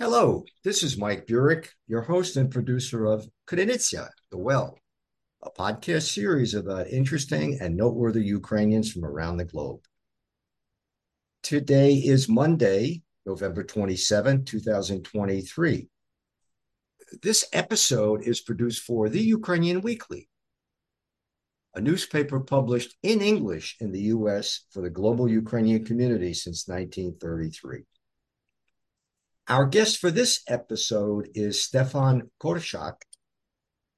[0.00, 4.78] Hello, this is Mike Buryk, your host and producer of Krynytsia, The Well,
[5.42, 9.80] a podcast series about interesting and noteworthy Ukrainians from around the globe.
[11.42, 15.88] Today is Monday, November 27, 2023.
[17.20, 20.30] This episode is produced for The Ukrainian Weekly,
[21.74, 27.84] a newspaper published in English in the US for the global Ukrainian community since 1933.
[29.50, 33.02] Our guest for this episode is Stefan Korshak,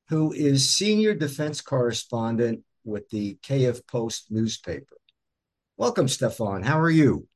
[0.08, 4.96] who is senior defense correspondent with the Kyiv Post newspaper.
[5.76, 6.62] Welcome, Stefan.
[6.62, 7.28] How are you?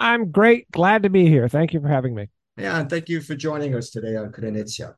[0.00, 0.70] I'm great.
[0.70, 1.46] Glad to be here.
[1.46, 2.30] Thank you for having me.
[2.56, 4.94] Yeah, and thank you for joining us today on Krynytsia.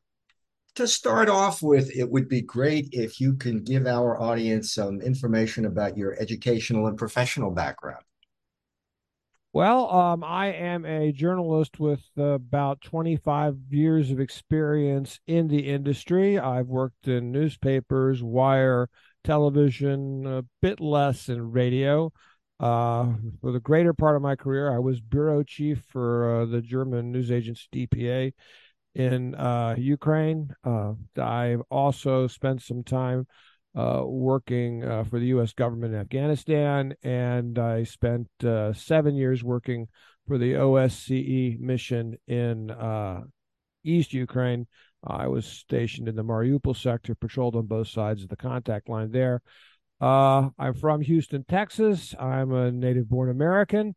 [0.75, 5.01] To start off with, it would be great if you can give our audience some
[5.01, 8.05] information about your educational and professional background.
[9.55, 15.69] Well, um, I am a journalist with uh, about 25 years of experience in the
[15.69, 16.37] industry.
[16.37, 18.89] I've worked in newspapers, wire,
[19.23, 22.11] television, a bit less in radio.
[22.59, 26.59] Uh, for the greater part of my career, I was bureau chief for uh, the
[26.59, 28.33] German news agency DPA
[28.93, 30.53] in uh, Ukraine.
[30.65, 33.25] Uh, I've also spent some time
[33.75, 35.53] uh, working uh, for the U.S.
[35.53, 39.87] government in Afghanistan, and I spent uh, seven years working
[40.27, 43.21] for the OSCE mission in uh,
[43.83, 44.67] East Ukraine.
[45.05, 49.11] I was stationed in the Mariupol sector, patrolled on both sides of the contact line
[49.11, 49.41] there.
[50.01, 52.15] Uh, I'm from Houston, Texas.
[52.19, 53.95] I'm a native-born American,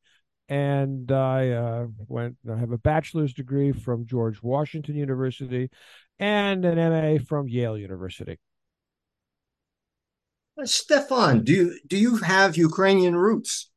[0.48, 2.36] and I uh, went.
[2.50, 5.70] I have a bachelor's degree from George Washington University,
[6.18, 8.38] and an MA from Yale University.
[10.64, 13.70] Stefan, do you do you have Ukrainian roots?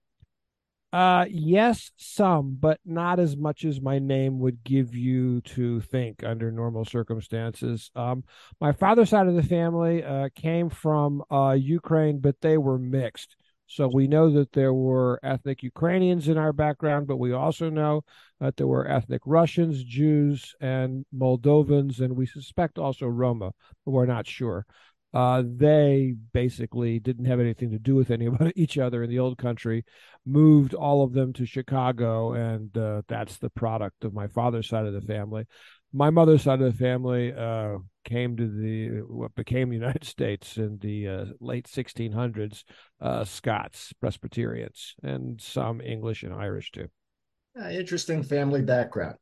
[0.91, 6.21] Uh yes, some, but not as much as my name would give you to think
[6.23, 7.91] under normal circumstances.
[7.95, 8.23] Um
[8.59, 13.37] my father's side of the family uh came from uh Ukraine, but they were mixed.
[13.67, 18.03] So we know that there were ethnic Ukrainians in our background, but we also know
[18.41, 23.53] that there were ethnic Russians, Jews, and Moldovans, and we suspect also Roma,
[23.85, 24.65] but we're not sure
[25.13, 29.19] uh, they basically didn't have anything to do with any of each other in the
[29.19, 29.83] old country,
[30.25, 34.85] moved all of them to Chicago, and uh, that's the product of my father's side
[34.85, 35.45] of the family.
[35.93, 40.57] My mother's side of the family uh, came to the what became the United States
[40.57, 42.63] in the uh, late 1600s.
[43.01, 46.87] Uh, Scots, Presbyterians, and some English and Irish too.
[47.69, 49.17] interesting family background.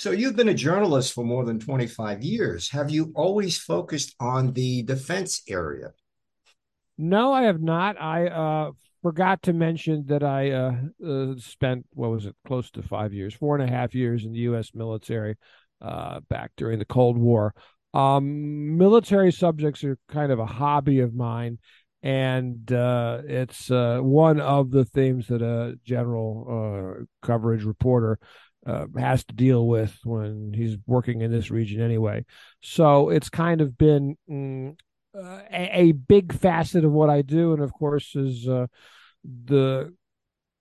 [0.00, 2.70] So you've been a journalist for more than 25 years.
[2.70, 5.90] Have you always focused on the defense area?
[6.96, 8.00] No, I have not.
[8.00, 8.70] I uh,
[9.02, 10.74] forgot to mention that I uh,
[11.06, 14.32] uh, spent, what was it, close to five years, four and a half years in
[14.32, 14.70] the U.S.
[14.72, 15.36] military
[15.82, 17.54] uh, back during the Cold War.
[17.92, 21.58] Um, military subjects are kind of a hobby of mine
[22.02, 28.18] and uh, it's uh, one of the themes that a general uh, coverage reporter
[28.66, 32.24] uh, has to deal with when he's working in this region anyway.
[32.62, 34.76] So it's kind of been mm,
[35.16, 38.66] uh, a, a, big facet of what I do, and of course is uh,
[39.24, 39.92] the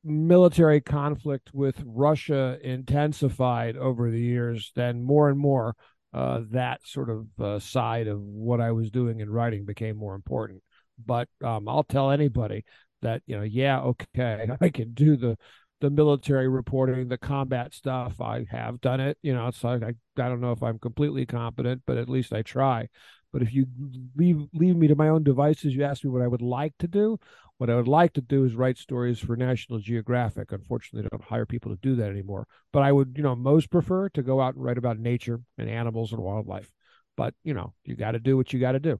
[0.04, 4.72] military conflict with Russia intensified over the years.
[4.76, 5.76] Then more and more,
[6.14, 10.16] uh, that sort of uh, side of what I was doing in writing became more
[10.16, 10.64] important.
[11.06, 12.66] But um, I'll tell anybody
[13.02, 15.38] that you know, yeah, okay, I can do the
[15.82, 18.20] the military reporting, the combat stuff.
[18.20, 19.18] I have done it.
[19.22, 22.42] You know, so I, I don't know if I'm completely competent, but at least I
[22.42, 22.90] try.
[23.32, 23.68] But if you
[24.16, 26.88] leave leave me to my own devices, you ask me what I would like to
[26.88, 27.20] do.
[27.58, 30.52] What I would like to do is write stories for National Geographic.
[30.52, 32.48] Unfortunately, they don't hire people to do that anymore.
[32.72, 35.70] But I would, you know, most prefer to go out and write about nature and
[35.70, 36.72] animals and wildlife.
[37.16, 39.00] But you know, you got to do what you got to do.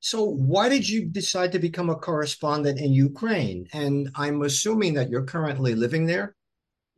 [0.00, 3.66] So, why did you decide to become a correspondent in Ukraine?
[3.72, 6.36] And I'm assuming that you're currently living there.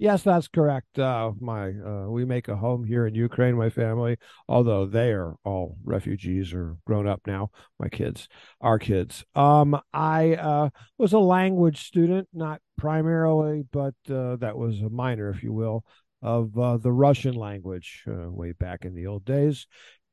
[0.00, 0.98] Yes, that's correct.
[0.98, 3.54] Uh, my uh, we make a home here in Ukraine.
[3.54, 4.16] My family,
[4.48, 8.26] although they are all refugees or grown up now, my kids,
[8.62, 9.26] our kids.
[9.34, 15.28] Um, I uh, was a language student, not primarily, but uh, that was a minor,
[15.28, 15.84] if you will,
[16.22, 19.66] of uh, the Russian language uh, way back in the old days.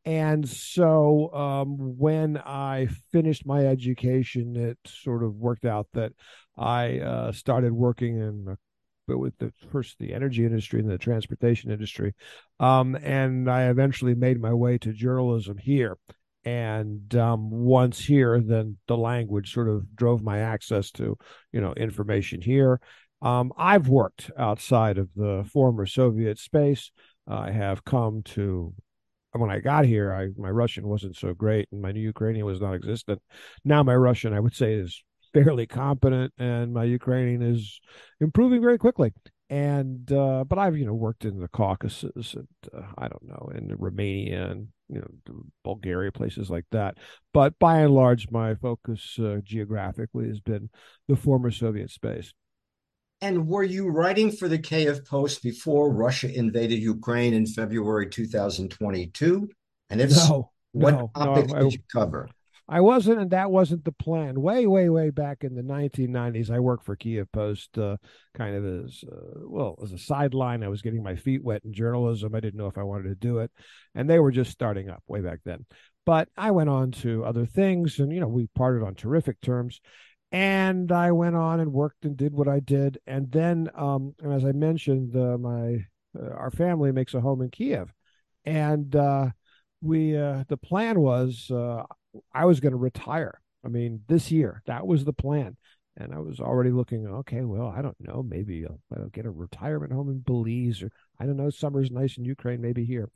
[0.08, 6.14] And so um, when I finished my education, it sort of worked out that
[6.58, 8.56] I uh, started working in
[9.06, 12.14] but with the first the energy industry and the transportation industry,
[12.60, 15.98] um, and I eventually made my way to journalism here.
[16.46, 21.18] And um, once here, then the language sort of drove my access to
[21.52, 22.80] you know information here.
[23.22, 26.92] Um, I've worked outside of the former Soviet space
[27.28, 28.74] I have come to
[29.34, 32.62] when I got here, I my Russian wasn't so great and my new Ukrainian was
[32.62, 33.22] non-existent.
[33.64, 35.04] Now my Russian, I would say, is
[35.34, 37.80] fairly competent, and my Ukrainian is
[38.20, 39.14] improving very quickly.
[39.50, 43.50] And uh, but I've you know worked in the Caucasus and uh, I don't know
[43.56, 46.98] in Romania and you know Bulgaria places like that.
[47.34, 50.70] But by and large, my focus uh, geographically has been
[51.08, 52.34] the former Soviet space.
[53.22, 59.50] And were you writing for the Kyiv Post before Russia invaded Ukraine in February 2022?
[59.90, 62.30] And if no, so, what no, topics no, I, did you cover?
[62.70, 64.40] I wasn't, and that wasn't the plan.
[64.40, 67.98] Way, way, way back in the 1990s, I worked for Kiev Post, uh,
[68.36, 70.64] kind of as uh, well as a sideline.
[70.64, 72.36] I was getting my feet wet in journalism.
[72.36, 73.52] I didn't know if I wanted to do it,
[73.96, 75.66] and they were just starting up way back then.
[76.06, 79.80] But I went on to other things, and you know, we parted on terrific terms
[80.32, 83.00] and I went on and worked and did what I did.
[83.08, 85.86] And then, um, and as I mentioned, uh, my
[86.20, 87.94] uh, our family makes a home in Kiev,
[88.46, 89.30] and uh,
[89.82, 91.84] we uh, the plan was uh,
[92.34, 93.40] I was going to retire.
[93.64, 95.58] I mean, this year that was the plan,
[95.98, 97.08] and I was already looking.
[97.08, 100.92] Okay, well, I don't know, maybe I'll, I'll get a retirement home in Belize, or
[101.20, 103.10] I don't know, summer's nice in Ukraine, maybe here.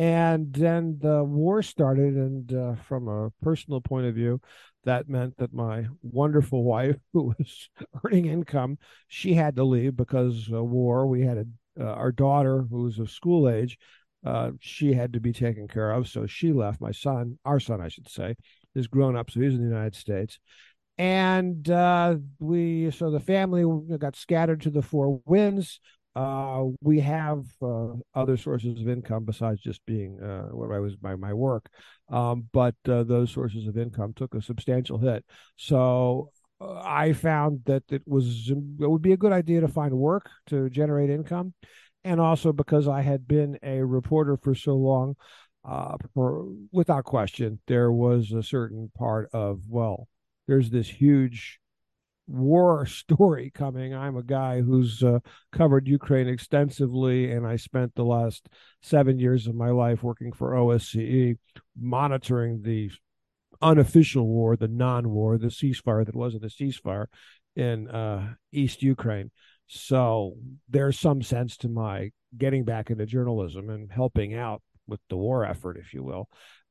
[0.00, 4.40] And then the war started, and uh, from a personal point of view,
[4.84, 7.68] that meant that my wonderful wife, who was
[8.02, 11.06] earning income, she had to leave because of war.
[11.06, 11.44] We had a,
[11.78, 13.78] uh, our daughter, who was of school age,
[14.24, 16.80] uh, she had to be taken care of, so she left.
[16.80, 18.36] My son, our son, I should say,
[18.74, 20.38] is grown up, so he's in the United States,
[20.96, 23.64] and uh, we so the family
[23.98, 25.78] got scattered to the four winds.
[26.16, 30.96] Uh, we have uh, other sources of income besides just being uh, what I was
[30.96, 31.70] by my work,
[32.08, 35.24] um, but uh, those sources of income took a substantial hit.
[35.56, 36.30] So
[36.60, 40.28] uh, I found that it was it would be a good idea to find work
[40.48, 41.54] to generate income,
[42.02, 45.14] and also because I had been a reporter for so long,
[45.64, 50.08] uh, for without question, there was a certain part of well,
[50.48, 51.60] there's this huge
[52.30, 53.94] war story coming.
[53.94, 55.18] I'm a guy who's uh,
[55.52, 58.48] covered Ukraine extensively, and I spent the last
[58.82, 61.38] seven years of my life working for OSCE,
[61.78, 62.90] monitoring the
[63.60, 67.06] unofficial war, the non-war, the ceasefire that wasn't a ceasefire
[67.56, 69.30] in uh, East Ukraine.
[69.66, 70.36] So
[70.68, 75.44] there's some sense to my getting back into journalism and helping out with the war
[75.44, 76.28] effort, if you will.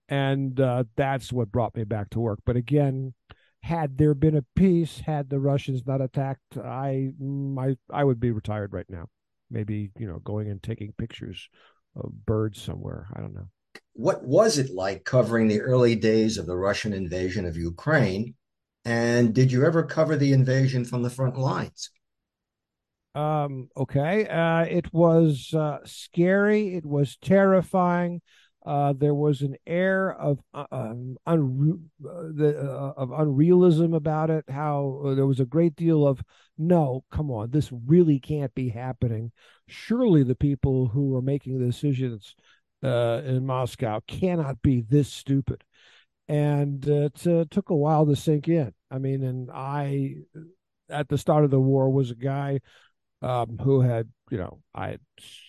[0.08, 2.40] And uh, that's what brought me back to work.
[2.46, 3.14] But again,
[3.62, 8.32] had there been a peace, had the Russians not attacked, I my I would be
[8.32, 9.08] retired right now.
[9.52, 11.50] Maybe you know going and taking pictures
[11.96, 13.08] of birds somewhere.
[13.14, 13.50] I don't know.
[13.94, 18.36] What was it like covering the early days of the Russian invasion of Ukraine?
[18.86, 21.92] And did you ever cover the invasion from the front lines?
[23.14, 24.28] Um, okay.
[24.28, 26.76] Uh, it was uh, scary.
[26.76, 28.22] It was terrifying.
[28.66, 34.30] Uh, there was an air of uh, um, unre- uh, the, uh, of unrealism about
[34.30, 34.44] it.
[34.50, 36.22] How uh, there was a great deal of
[36.58, 39.32] no, come on, this really can't be happening.
[39.68, 42.36] Surely the people who are making the decisions
[42.84, 45.64] uh, in Moscow cannot be this stupid.
[46.28, 47.16] And it
[47.50, 48.74] took a while to sink in.
[48.92, 50.16] I mean, and I,
[50.90, 52.60] at the start of the war, was a guy
[53.22, 55.00] um, who had, you know, I had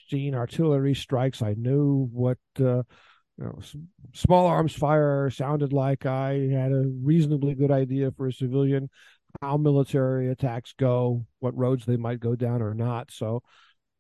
[0.09, 1.43] seen artillery strikes.
[1.43, 2.83] I knew what uh,
[3.38, 3.59] you know,
[4.12, 8.90] small arms fire sounded like I had a reasonably good idea for a civilian
[9.40, 13.11] how military attacks go, what roads they might go down or not.
[13.11, 13.43] So,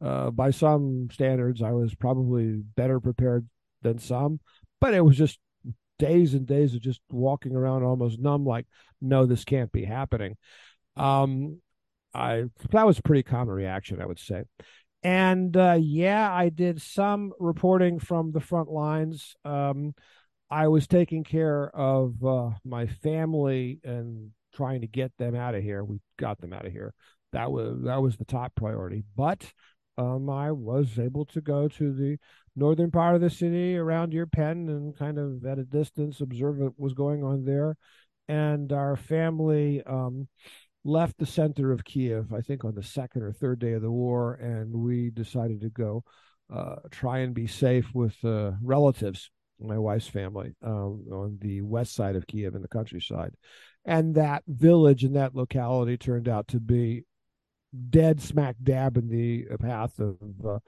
[0.00, 3.46] uh, by some standards, I was probably better prepared
[3.82, 4.40] than some,
[4.80, 5.38] but it was just
[5.98, 8.66] days and days of just walking around almost numb, like,
[9.00, 10.36] no, this can't be happening.
[10.96, 11.60] Um,
[12.12, 14.44] I that was a pretty common reaction, I would say.
[15.02, 19.34] And uh, yeah, I did some reporting from the front lines.
[19.44, 19.94] Um,
[20.50, 25.62] I was taking care of uh, my family and trying to get them out of
[25.62, 25.84] here.
[25.84, 26.92] We got them out of here.
[27.32, 29.04] That was that was the top priority.
[29.16, 29.50] But
[29.96, 32.18] um, I was able to go to the
[32.56, 36.78] northern part of the city around Irpin and kind of at a distance observe what
[36.78, 37.76] was going on there.
[38.28, 40.28] And our family um,
[40.84, 43.90] left the center of Kiev, I think on the second or third day of the
[43.90, 46.04] war, and we decided to go
[46.52, 51.94] uh, try and be safe with uh, relatives, my wife's family, um, on the west
[51.94, 53.34] side of Kiev in the countryside.
[53.84, 57.04] And that village and that locality turned out to be
[57.90, 60.58] dead smack dab in the path of uh,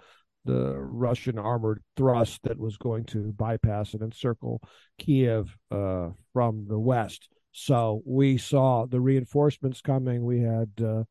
[0.44, 4.60] the Russian armored thrust that was going to bypass and encircle
[4.98, 7.28] Kiev uh, from the west.
[7.52, 10.24] So we saw the reinforcements coming.
[10.24, 11.04] We had uh,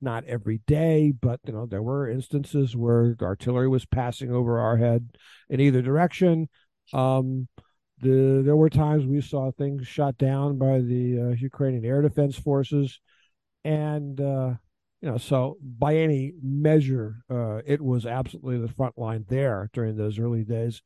[0.00, 4.76] not every day, but you know there were instances where artillery was passing over our
[4.76, 5.16] head
[5.48, 6.48] in either direction.
[6.92, 7.48] Um,
[8.00, 12.36] the there were times we saw things shot down by the uh, Ukrainian air defense
[12.36, 13.00] forces,
[13.64, 14.54] and uh,
[15.00, 19.96] you know so by any measure, uh, it was absolutely the front line there during
[19.96, 20.82] those early days.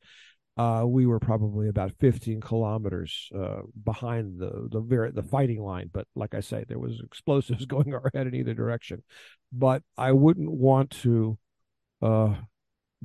[0.59, 5.89] Uh, we were probably about 15 kilometers uh, behind the the very the fighting line.
[5.93, 9.01] But like I say, there was explosives going our head in either direction.
[9.53, 11.37] But I wouldn't want to
[12.01, 12.35] uh,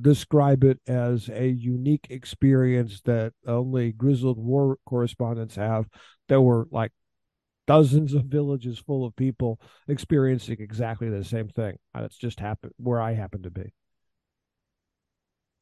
[0.01, 5.85] describe it as a unique experience that only grizzled war correspondents have.
[6.27, 6.91] There were like
[7.67, 11.77] dozens of villages full of people experiencing exactly the same thing.
[11.93, 13.71] That's just happened where I happen to be.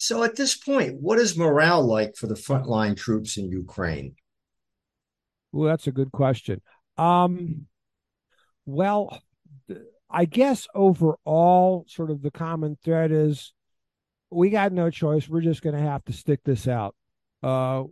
[0.04, 4.16] So at this point, what is morale like for the frontline troops in Ukraine?
[5.54, 6.60] Well, that's a good question.
[6.98, 7.68] Um,
[8.66, 9.18] well,
[10.10, 13.54] I guess overall, sort of the common thread is
[14.30, 15.30] we got no choice.
[15.30, 16.96] We're just going to have to stick this out.
[17.42, 17.84] Uh,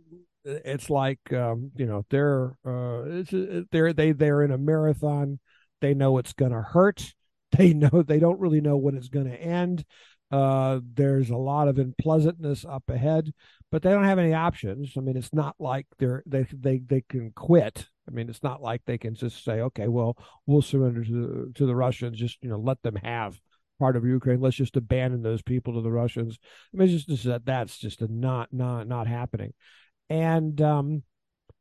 [0.44, 5.38] it's like um, you know they're uh, it's, they're they they're in a marathon.
[5.80, 7.14] They know it's going to hurt.
[7.54, 9.84] They know they don't really know when it's going to end.
[10.32, 13.32] Uh, there's a lot of unpleasantness up ahead,
[13.70, 14.94] but they don't have any options.
[14.96, 17.86] I mean, it's not like they're they they they can quit.
[18.08, 21.52] I mean, it's not like they can just say, okay, well, we'll surrender to the,
[21.54, 22.18] to the Russians.
[22.18, 23.38] Just you know, let them have
[23.78, 24.40] part of Ukraine.
[24.40, 26.38] Let's just abandon those people to the Russians.
[26.72, 29.52] I mean, it's just that that's just not not not happening,
[30.08, 31.02] and um,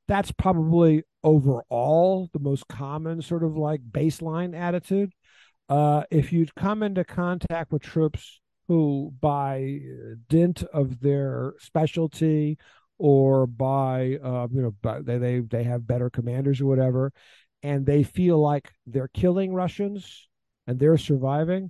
[0.07, 5.11] that's probably overall the most common sort of like baseline attitude.
[5.67, 8.40] Uh, if you'd come into contact with troops
[8.71, 9.79] who, by
[10.29, 12.57] dint of their specialty
[12.97, 17.11] or by uh, you know by, they, they they have better commanders or whatever,
[17.63, 20.29] and they feel like they're killing Russians
[20.67, 21.69] and they're surviving,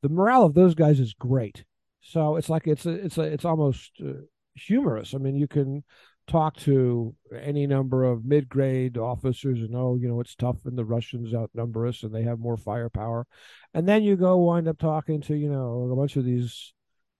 [0.00, 1.64] the morale of those guys is great.
[2.00, 4.12] So it's like it's a, it's a, it's almost uh,
[4.54, 5.14] humorous.
[5.14, 5.84] I mean, you can
[6.28, 10.84] talk to any number of mid-grade officers and oh you know it's tough and the
[10.84, 13.26] russians outnumber us and they have more firepower.
[13.74, 16.72] And then you go wind up talking to you know a bunch of these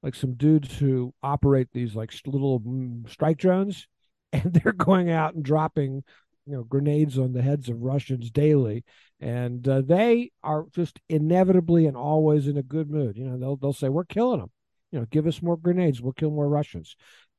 [0.03, 3.89] like some dudes who operate these like little mm, strike drones
[4.33, 6.05] and they're going out and dropping
[6.47, 8.85] you know grenades on the heads of russians daily.
[9.21, 13.17] And uh, they are just inevitably and always in a good mood.
[13.17, 14.51] You know they'll they'll say we're killing them
[14.93, 16.01] you know give us more grenades.
[16.01, 16.97] We'll kill more russians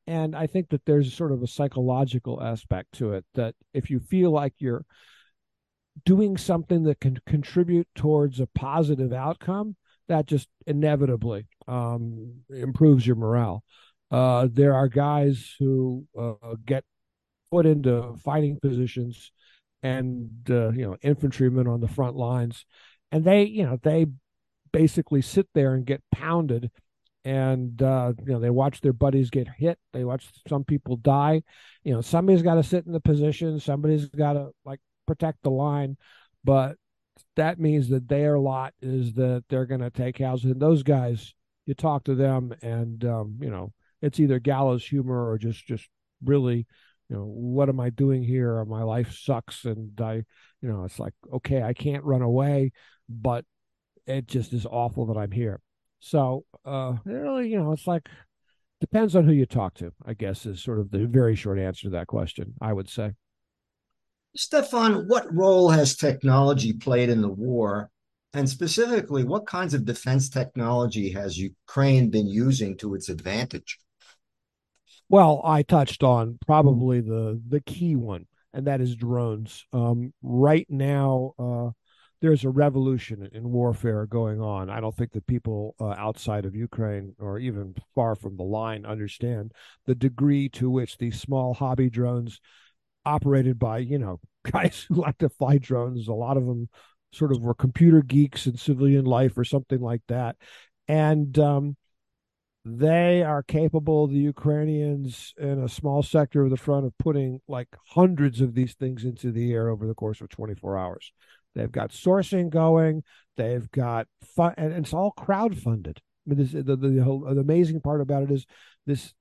[0.09, 3.99] and I think that there's sort of a psychological aspect to it that if you
[3.99, 4.83] feel like you're
[6.03, 9.75] doing something that can contribute towards a positive outcome,
[10.07, 13.63] that just inevitably um, improves your morale.
[14.09, 16.83] Uh, there are guys who uh, get
[17.51, 19.31] put into fighting positions
[19.83, 22.65] and uh, you know infantrymen on the front lines
[23.11, 24.07] and they you know they
[24.73, 26.69] basically sit there and get pounded
[27.29, 29.77] and uh, you know they watch their buddies get hit.
[29.93, 31.43] They watch some people die.
[31.83, 33.59] You know somebody's got to sit in the position.
[33.59, 35.95] Somebody's got to like protect the line.
[36.43, 36.77] But
[37.35, 40.51] that means that their lot is that they're going to take houses.
[40.51, 41.35] And those guys
[41.67, 45.87] you talk to them and um, you know it's either gallows humor or just just
[46.23, 46.65] really
[47.09, 48.65] you know what am i doing here?
[48.65, 49.65] My life sucks.
[49.65, 50.23] And i
[50.61, 52.71] you know it's like okay i can't run away
[53.07, 53.45] but
[54.07, 55.61] it just is awful that i'm here
[55.99, 58.07] so, uh, really, you know, it's like
[58.79, 61.83] depends on who you talk to, I guess, is sort of the very short answer
[61.83, 63.13] to that question, I would say.
[64.35, 67.89] Stefan, what role has technology played in the war?
[68.33, 73.79] And specifically, what kinds of defense technology has Ukraine been using to its advantage?
[75.09, 79.65] Well, I touched on probably the the key one, and that is drones.
[79.73, 81.71] Um, right now, uh,
[82.21, 84.69] there's a revolution in warfare going on.
[84.69, 88.85] I don't think that people uh, outside of Ukraine or even far from the line
[88.85, 89.53] understand
[89.85, 92.41] the degree to which these small hobby drones
[93.05, 94.19] operated by, you know,
[94.51, 96.67] guys who like to fly drones, a lot of them
[97.11, 100.35] sort of were computer geeks in civilian life or something like that.
[100.87, 101.77] And um,
[102.65, 107.69] they are capable, the Ukrainians, in a small sector of the front, of putting like
[107.87, 111.11] hundreds of these things into the air over the course of 24 hours.
[111.55, 113.03] They've got sourcing going.
[113.37, 116.01] They've got fun, and it's all crowd funded.
[116.25, 118.45] I mean, this, the, the, the, amazing part about it is
[118.85, 119.13] this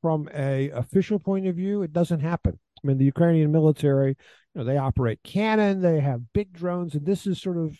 [0.00, 2.58] from a official point of view, it doesn't happen.
[2.82, 4.16] I mean, the Ukrainian military, you
[4.54, 7.76] know, they operate cannon, they have big drones, and this is sort of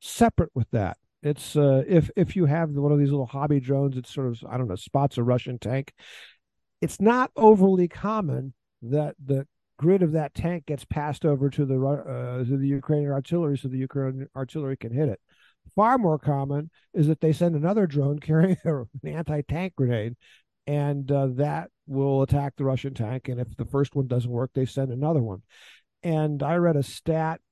[0.00, 0.96] separate with that.
[1.22, 4.44] It's uh, if if you have one of these little hobby drones, it's sort of
[4.48, 5.92] I don't know spots a Russian tank.
[6.82, 9.46] It's not overly common that the
[9.84, 13.68] grid of that tank gets passed over to the uh, to the Ukrainian artillery, so
[13.68, 15.20] the Ukrainian artillery can hit it.
[15.76, 20.14] Far more common is that they send another drone carrying an anti tank grenade,
[20.66, 23.28] and uh, that will attack the Russian tank.
[23.28, 25.42] And if the first one doesn't work, they send another one.
[26.02, 27.42] And I read a stat.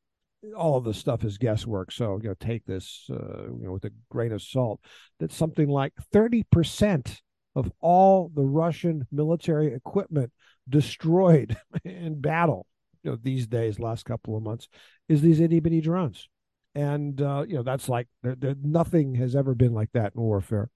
[0.57, 3.85] All of this stuff is guesswork, so you know, take this uh, you know with
[3.85, 4.81] a grain of salt.
[5.21, 7.21] That something like thirty percent
[7.55, 10.33] of all the Russian military equipment
[10.69, 12.67] destroyed in battle
[13.03, 14.69] you know these days last couple of months
[15.09, 16.29] is these itty bitty drones.
[16.75, 20.71] And uh, you know that's like nothing has ever been like that in warfare.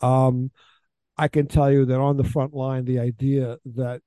[0.00, 0.50] Um,
[1.18, 4.02] i can tell you that on the front line the idea that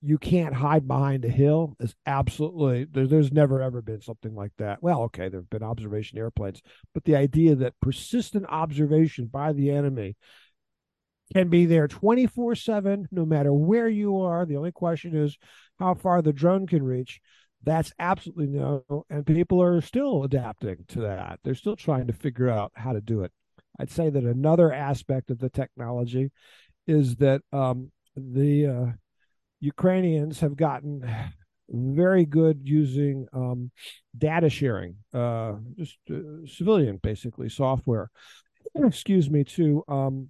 [0.00, 4.52] you can't hide behind a hill is absolutely there, there's never ever been something like
[4.56, 4.82] that.
[4.82, 6.62] Well okay there have been observation airplanes
[6.94, 10.16] but the idea that persistent observation by the enemy
[11.32, 14.46] can be there 24 7 no matter where you are.
[14.46, 15.36] The only question is
[15.78, 17.20] how far the drone can reach.
[17.62, 21.40] That's absolutely no and people are still adapting to that.
[21.44, 23.32] They're still trying to figure out how to do it.
[23.78, 26.30] I'd say that another aspect of the technology
[26.86, 28.92] is that um, the uh,
[29.60, 31.04] ukrainians have gotten
[31.70, 33.70] very good using um,
[34.16, 38.10] data sharing uh, just uh, civilian basically software.
[38.74, 40.28] Excuse me to um,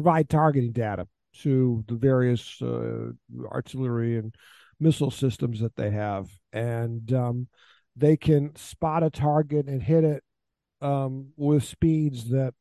[0.00, 1.06] provide targeting data
[1.42, 3.10] to the various uh,
[3.52, 4.34] artillery and
[4.80, 7.48] missile systems that they have, and um,
[7.96, 10.24] they can spot a target and hit it
[10.80, 12.54] um, with speeds that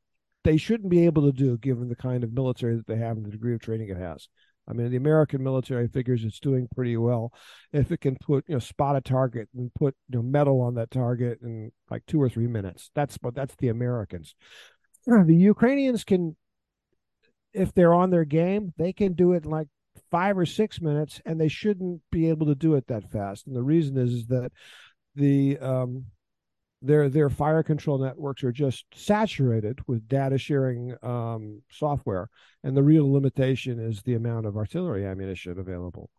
[0.43, 3.25] they shouldn't be able to do, given the kind of military that they have and
[3.25, 4.27] the degree of training it has.
[4.67, 7.31] I mean, the American military figures it's doing pretty well
[7.71, 10.75] if it can put, you know, spot a target and put, you know, metal on
[10.75, 12.91] that target in like two or three minutes.
[12.93, 14.35] That's what that's the Americans.
[15.07, 16.35] The Ukrainians can
[17.53, 19.67] if they're on their game, they can do it in like
[20.11, 23.47] five or six minutes, and they shouldn't be able to do it that fast.
[23.47, 24.51] And the reason is, is that
[25.15, 26.05] the um,
[26.81, 32.29] their their fire control networks are just saturated with data sharing um, software,
[32.63, 36.09] and the real limitation is the amount of artillery ammunition available,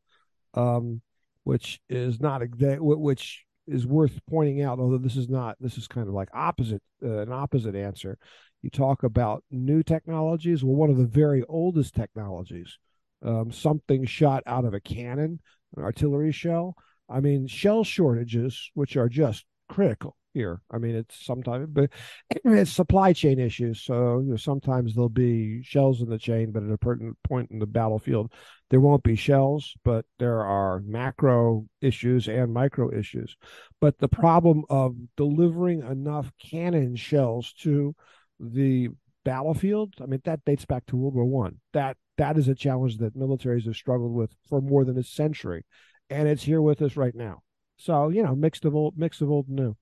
[0.55, 1.01] um,
[1.45, 2.43] which is not
[2.79, 4.79] which is worth pointing out.
[4.79, 8.19] Although this is not this is kind of like opposite uh, an opposite answer
[8.63, 10.63] you talk about new technologies.
[10.63, 12.79] Well, one of the very oldest technologies,
[13.25, 15.41] um, something shot out of a cannon,
[15.77, 16.75] an artillery shell.
[17.09, 20.61] I mean, shell shortages, which are just critical here.
[20.71, 21.91] I mean, it's sometimes, but
[22.31, 23.83] it's supply chain issues.
[23.83, 27.51] So you know, sometimes there'll be shells in the chain, but at a certain point
[27.51, 28.33] in the battlefield,
[28.71, 33.37] there won't be shells, but there are macro issues and micro issues.
[33.81, 37.95] But the problem of delivering enough cannon shells to
[38.41, 38.89] the
[39.25, 41.61] battlefield, I mean, that dates back to World War One.
[41.73, 45.65] That that is a challenge that militaries have struggled with for more than a century,
[46.09, 47.43] and it's here with us right now.
[47.77, 49.77] So you know, mixed of old, mix of old and new.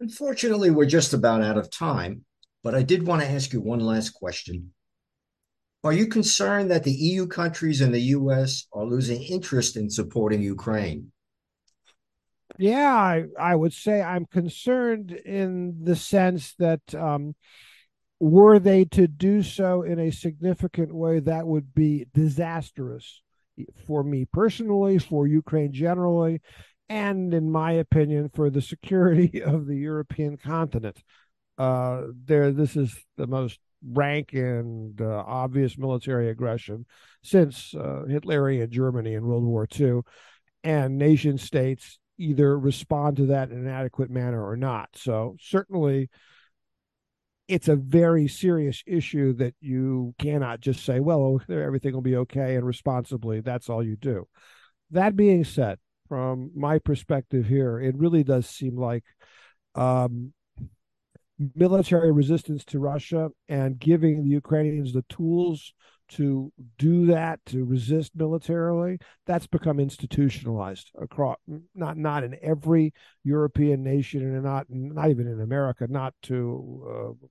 [0.00, 2.24] Unfortunately, we're just about out of time,
[2.62, 4.72] but I did want to ask you one last question.
[5.84, 10.42] Are you concerned that the EU countries and the US are losing interest in supporting
[10.42, 11.12] Ukraine?
[12.58, 17.36] Yeah, I, I would say I'm concerned in the sense that um,
[18.18, 23.22] were they to do so in a significant way, that would be disastrous
[23.86, 26.40] for me personally, for Ukraine generally,
[26.88, 31.02] and in my opinion, for the security of the European continent.
[31.56, 36.86] Uh, there, this is the most rank and uh, obvious military aggression
[37.22, 40.00] since uh, Hitlerian Germany in World War II,
[40.64, 44.90] and nation states either respond to that in an adequate manner or not.
[44.94, 46.10] So certainly
[47.46, 52.56] it's a very serious issue that you cannot just say, well, everything will be okay
[52.56, 54.28] and responsibly, that's all you do.
[54.90, 55.78] That being said,
[56.08, 59.04] from my perspective here, it really does seem like
[59.74, 60.32] um,
[61.54, 65.72] military resistance to Russia and giving the Ukrainians the tools
[66.08, 71.36] to do that to resist militarily that's become institutionalized across
[71.74, 72.92] not not in every
[73.24, 77.26] european nation and not not even in america not to uh,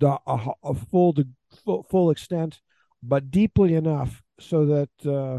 [0.00, 1.14] the a, a full,
[1.64, 2.60] full full extent
[3.02, 5.38] but deeply enough so that uh,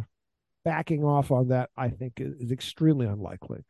[0.64, 3.64] backing off on that i think is, is extremely unlikely.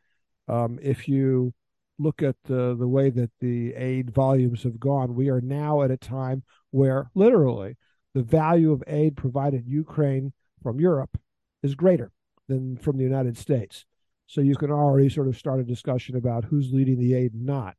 [0.48, 1.52] Um, if you
[1.98, 5.90] look at the the way that the aid volumes have gone we are now at
[5.90, 7.76] a time where literally
[8.16, 11.18] the value of aid provided Ukraine from Europe
[11.62, 12.10] is greater
[12.48, 13.84] than from the United States.
[14.26, 17.44] So you can already sort of start a discussion about who's leading the aid and
[17.44, 17.76] not.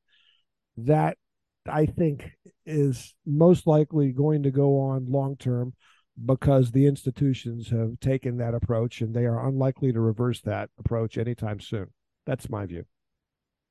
[0.77, 1.17] That
[1.67, 2.33] I think
[2.67, 5.73] is most likely going to go on long term
[6.23, 11.17] because the institutions have taken that approach and they are unlikely to reverse that approach
[11.17, 11.87] anytime soon.
[12.27, 12.85] That's my view.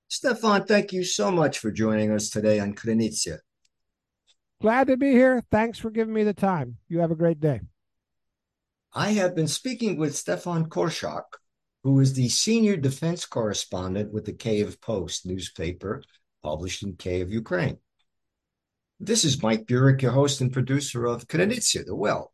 [0.09, 3.39] Stefan, thank you so much for joining us today on Krynytsia.
[4.61, 5.43] Glad to be here.
[5.51, 6.79] Thanks for giving me the time.
[6.89, 7.61] You have a great day.
[8.95, 11.25] I have been speaking with Stefan Korshak,
[11.83, 16.03] who is the senior defense correspondent with the Kyiv Post newspaper
[16.43, 17.79] published in Kiev, Ukraine.
[18.99, 22.33] This is Mike Buryk, your host and producer of Krynytsia, The Well,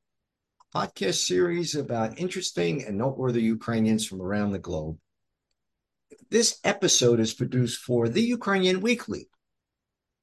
[0.73, 4.99] podcast series about interesting and noteworthy Ukrainians from around the globe.
[6.31, 9.29] This episode is produced for The Ukrainian Weekly,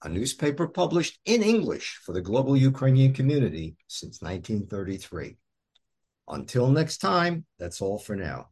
[0.03, 5.38] a newspaper published in English for the global Ukrainian community since 1933.
[6.27, 8.49] Until next time, that's all for now.